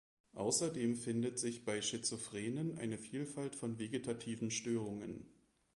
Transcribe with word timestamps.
Außerdem 0.33 0.95
findet 0.95 1.37
sich 1.37 1.63
bei 1.63 1.79
Schizophrenen 1.79 2.75
eine 2.79 2.97
Vielfalt 2.97 3.55
von 3.55 3.77
vegetativen 3.77 4.49
Störungen. 4.49 5.27